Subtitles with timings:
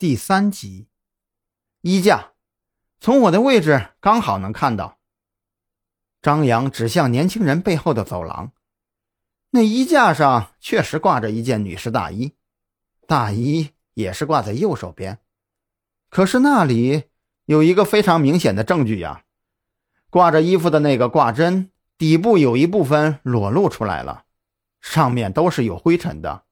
[0.00, 0.86] 第三集，
[1.80, 2.34] 衣架，
[3.00, 5.00] 从我的位置刚好能看到。
[6.22, 8.52] 张扬指向年轻人背后的走廊，
[9.50, 12.36] 那衣架上确实挂着一件女士大衣，
[13.08, 15.18] 大衣也是挂在右手边。
[16.08, 17.06] 可是那里
[17.46, 19.24] 有一个非常明显的证据呀，
[20.10, 24.26] 挂着衣服的那个挂针底部有一部分裸露出来了，
[24.80, 26.44] 上面都是有灰尘的，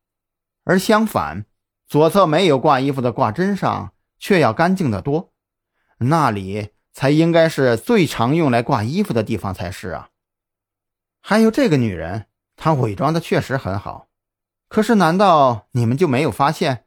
[0.65, 1.47] 而相反。
[1.89, 5.33] 左侧没有挂衣服的挂针上，却要干净得多。
[5.99, 10.11] 那里才应该是最常用来挂衣服的地方才是啊！
[11.21, 12.27] 还有这个女人，
[12.57, 14.09] 她伪装的确实很好。
[14.69, 16.87] 可是，难道你们就没有发现，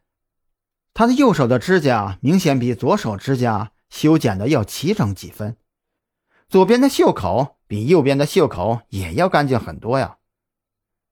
[0.94, 5.56] 她的右手的指甲明显比左手指甲修剪的要齐整几分？
[6.50, 10.18] 左边的袖口比右边的袖口也要干净很多呀！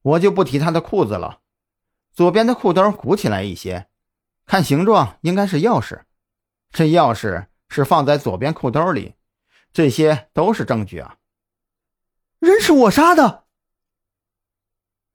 [0.01, 1.39] 我就不提她的裤子了。
[2.13, 3.86] 左边的裤兜鼓起来一些，
[4.47, 6.01] 看形状应该是钥匙。
[6.71, 9.15] 这钥匙是放在左边裤兜里，
[9.71, 11.17] 这些都是证据啊！
[12.39, 13.45] 人是我杀的。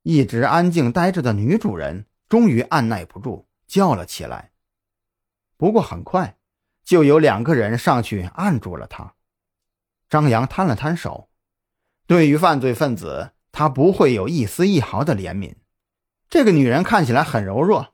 [0.02, 4.52] 一直安静呆着的女主人终于按耐不住叫了起来。
[5.56, 6.36] 不过很快，
[6.84, 9.14] 就有两个人上去按住了她。
[10.10, 11.30] 张扬摊了摊手，
[12.06, 15.54] 对于犯罪分子，他不会有一丝一毫的怜悯。
[16.28, 17.91] 这个女人看起来很柔弱，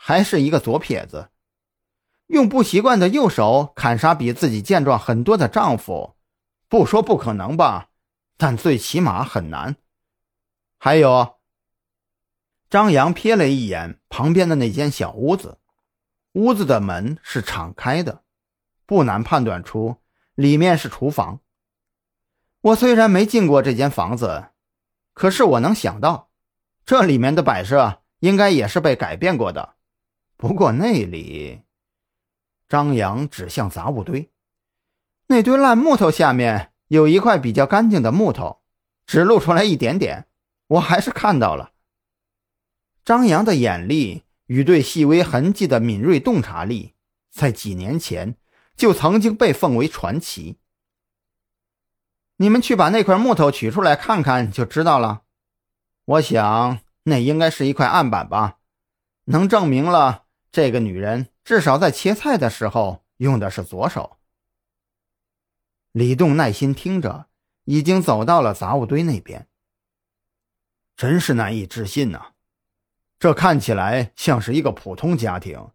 [0.00, 1.28] 还是一个左撇子，
[2.28, 6.14] 用不习惯的右手砍杀比自己健壮很多的丈夫，
[6.68, 7.88] 不说不可能吧，
[8.36, 9.76] 但最起码很难。
[10.78, 11.34] 还有，
[12.70, 15.58] 张扬瞥了一眼旁边的那间小屋子，
[16.32, 18.22] 屋子的门是敞开的，
[18.86, 19.96] 不难判断出
[20.34, 21.40] 里面是厨房。
[22.60, 24.50] 我虽然没进过这间房子，
[25.12, 26.30] 可是我能想到。
[26.86, 29.74] 这里面的摆设应该也是被改变过的，
[30.38, 31.62] 不过那里，
[32.68, 34.30] 张扬指向杂物堆，
[35.26, 38.60] 那堆烂木头下面有一块比较干净的木头，
[39.04, 40.28] 只露出来一点点，
[40.68, 41.72] 我还是看到了。
[43.04, 46.94] 张扬的眼力与对细微痕迹的敏锐洞察力，
[47.30, 48.36] 在几年前
[48.76, 50.60] 就曾经被奉为传奇。
[52.36, 55.22] 你们去把那块木头取出来看看，就知道了。
[56.04, 58.58] 我想，那应该是一块案板吧，
[59.24, 64.18] 能证明了这个女人至少在切菜的时候用的是左手。
[65.92, 67.26] 李栋耐心听着，
[67.64, 69.48] 已经走到了杂物堆那边。
[70.96, 72.32] 真是难以置信呐，
[73.18, 75.70] 这看起来像是一个普通家庭，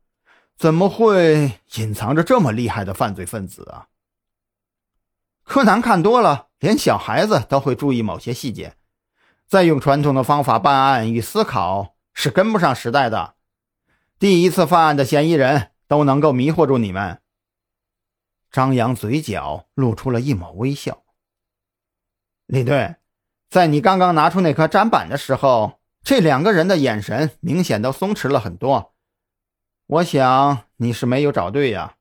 [0.58, 3.88] 怎么会隐藏着这么厉害的犯罪分子啊？
[5.44, 8.76] 柯南看多了，连小孩子都会注意某些细节。
[9.48, 13.36] 再用传统的方法办案与思考是跟不上时代的。
[14.24, 17.22] 第一次犯案的嫌疑人都能够迷惑住你们。
[18.52, 21.04] 张扬嘴角露出了一抹微笑。
[22.46, 22.96] 李队，
[23.50, 28.96] 在你刚刚拿出那颗砧板的时候，这两个人的眼神明显都松弛了很多。
[29.88, 31.98] 我想你是没有找对呀。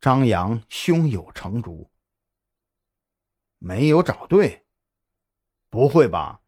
[0.00, 1.88] 张扬胸有成竹。
[3.60, 4.64] 没有找对？
[5.70, 6.40] 不会吧？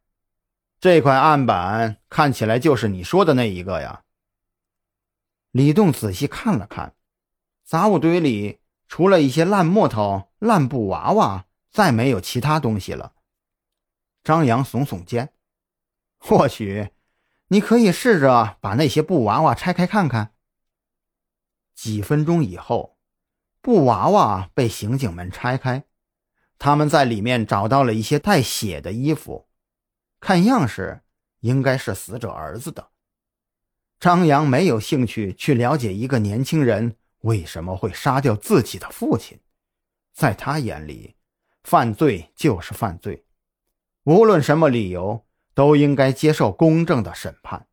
[0.80, 4.00] 这块案板看起来就是你说的那一个呀。
[5.54, 6.96] 李栋仔细看了看，
[7.62, 13.12] 杂物堆里除了一些烂木头、烂布娃娃，再没有其他东西了。
[14.24, 15.32] 张扬耸耸肩
[16.18, 16.90] ：“或许
[17.46, 20.34] 你可以试着把那些布娃娃拆开看看。”
[21.72, 22.98] 几分钟以后，
[23.60, 25.84] 布娃娃被刑警们拆开，
[26.58, 29.46] 他们在里面找到了一些带血的衣服。
[30.18, 31.04] 看样式，
[31.38, 32.90] 应该是死者儿子的。
[34.04, 39.40] 张扬没有兴趣去了解一个年轻人为什么会杀掉自己的父亲，
[40.12, 41.14] 在他眼里，
[41.62, 43.24] 犯罪就是犯罪，
[44.02, 47.66] 无论什么理由，都应该接受公正的审判。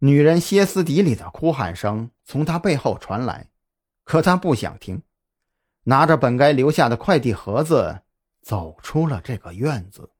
[0.00, 3.48] 女人歇斯底里的哭喊声从他背后传来，
[4.02, 5.02] 可他不想听，
[5.84, 8.00] 拿着本该留下的快递盒子，
[8.42, 10.10] 走出了这个院子。